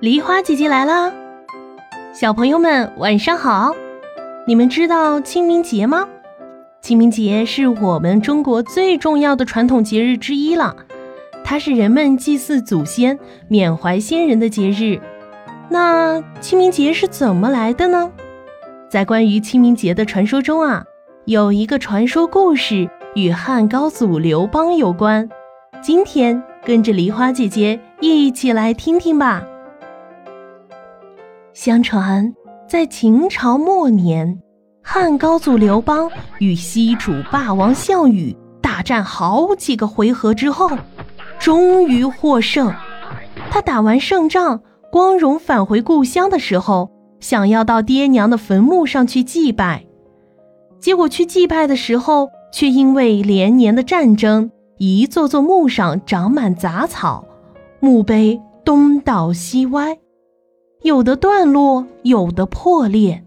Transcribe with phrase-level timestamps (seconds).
[0.00, 1.10] 梨花姐姐来啦！
[2.12, 3.74] 小朋友们晚上好！
[4.46, 6.06] 你们知道清明节吗？
[6.82, 10.76] 清明节是我们中国最重要的传统节日之一了，
[11.42, 13.18] 它是人们祭祀祖先、
[13.48, 15.00] 缅怀先人的节日。
[15.70, 18.12] 那清明节是怎么来的呢？
[18.90, 20.84] 在关于清明节的传说中啊，
[21.24, 25.26] 有一个传说故事与汉高祖刘邦有关。
[25.82, 29.42] 今天跟着梨花姐姐一起来听听吧。
[31.56, 32.34] 相传，
[32.68, 34.38] 在秦朝末年，
[34.82, 40.68] 汉高祖刘邦与西楚霸王项羽大战好几个回合之后，
[41.38, 42.70] 终于获胜。
[43.50, 44.60] 他打完胜仗，
[44.92, 49.86] 光荣返回故乡的时候，想要到爹娘的坟墓上去祭拜，
[50.78, 57.24] 结果去祭拜的时候，却因为连年的战争，一座座墓上长满杂草，
[57.80, 59.96] 墓碑东倒西歪。
[60.86, 63.24] 有的段落，有的破裂，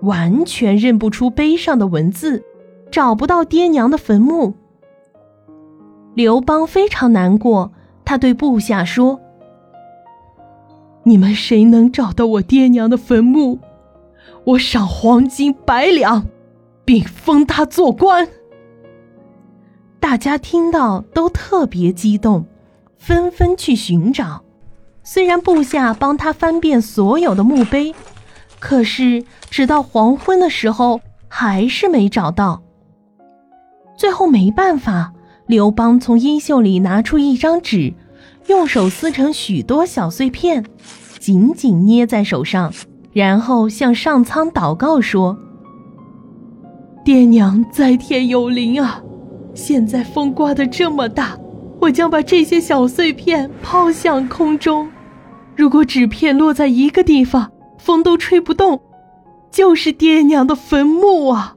[0.00, 2.42] 完全认不出碑上的文字，
[2.90, 4.54] 找不到爹娘的坟墓。
[6.14, 7.72] 刘邦非常难过，
[8.06, 9.20] 他对部下说
[11.04, 13.58] ：“你们谁能找到我爹娘的坟墓，
[14.44, 16.24] 我赏黄金百两，
[16.86, 18.26] 并封他做官。”
[20.00, 22.46] 大家听到都特别激动，
[22.96, 24.43] 纷纷去寻找。
[25.06, 27.94] 虽然部下帮他翻遍所有的墓碑，
[28.58, 32.62] 可是直到黄昏的时候还是没找到。
[33.96, 35.12] 最后没办法，
[35.46, 37.92] 刘邦从衣袖里拿出一张纸，
[38.46, 40.64] 用手撕成许多小碎片，
[41.18, 42.72] 紧紧捏在手上，
[43.12, 45.38] 然后向上苍祷告说
[47.04, 49.02] ：“爹娘在天有灵啊！
[49.54, 51.38] 现在风刮得这么大，
[51.78, 54.88] 我将把这些小碎片抛向空中。”
[55.56, 58.80] 如果纸片落在一个地方，风都吹不动，
[59.50, 61.54] 就是爹娘的坟墓啊！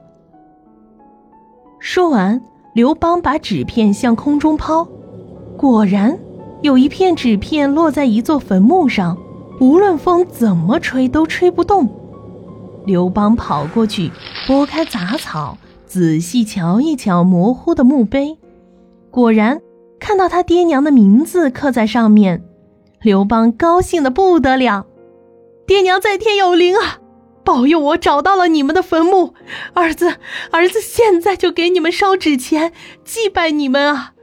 [1.80, 2.40] 说完，
[2.74, 4.86] 刘邦把纸片向空中抛，
[5.56, 6.18] 果然
[6.62, 9.18] 有一片纸片落在一座坟墓上，
[9.60, 11.88] 无论风怎么吹都吹不动。
[12.86, 14.10] 刘邦跑过去，
[14.46, 18.38] 拨开杂草，仔细瞧一瞧模糊的墓碑，
[19.10, 19.60] 果然
[19.98, 22.44] 看到他爹娘的名字刻在上面。
[23.00, 24.86] 刘邦高兴的不得了，
[25.66, 27.00] 爹娘在天有灵啊，
[27.44, 29.34] 保佑我找到了你们的坟墓，
[29.74, 30.16] 儿子，
[30.50, 32.72] 儿子现在就给你们烧纸钱
[33.04, 34.14] 祭拜你们啊！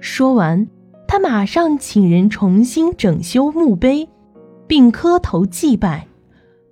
[0.00, 0.68] 说完，
[1.08, 4.08] 他马上请人重新整修墓碑，
[4.66, 6.06] 并磕头祭拜。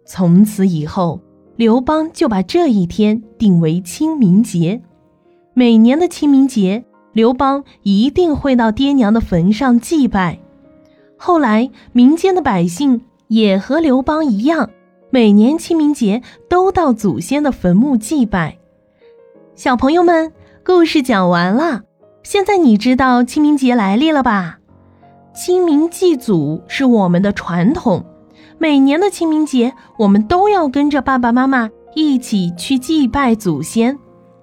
[0.04, 1.20] 从此以后，
[1.56, 4.82] 刘邦就把这一天定为清明节，
[5.54, 6.84] 每年的清明节。
[7.12, 10.38] 刘邦一定会到爹娘的坟上祭拜。
[11.16, 14.70] 后来，民间的百姓也和刘邦一样，
[15.10, 18.58] 每年清明节都到祖先的坟墓祭拜。
[19.54, 20.32] 小朋友们，
[20.64, 21.82] 故事讲完了，
[22.22, 24.58] 现在你知道清明节来历了吧？
[25.34, 28.04] 清明祭祖是我们的传统，
[28.58, 33.98] 每年的清明节，我们都要跟着爸爸妈妈一起去祭拜祖先，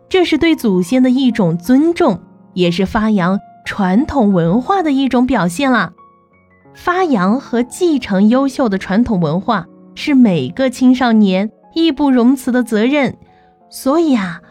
[0.08, 2.20] 这是对祖先的一种尊重。
[2.58, 5.94] 也是发扬传统文化的一种表现了。
[6.74, 13.16] 发扬和继承优秀的传统文化是每个青少年义不容辞的责任。
[13.70, 14.42] 所以啊，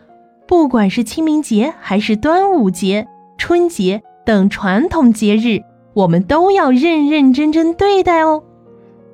[0.47, 3.09] 不管是清明节还是端午节、
[3.39, 5.63] 春节等传统节日，
[5.93, 8.45] 我们都要认认真真对待哦。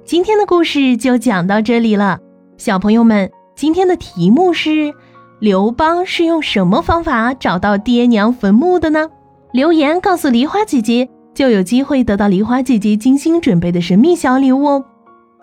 [0.04, 2.18] 今天的故事就讲到这里了，
[2.58, 4.92] 小朋友们，今天的题目是。
[5.42, 9.10] 刘邦是用什么方法找到爹娘坟墓的呢？
[9.50, 14.84] 留言告诉梨花姐姐，就有机会得到梨花姐姐精心准备的神秘小礼物哦！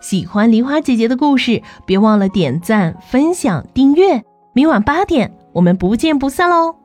[0.00, 4.22] 喜欢梨花姐姐的故事，别忘了点赞、分享、订阅。
[4.54, 6.79] 明晚八点，我们不见不散喽！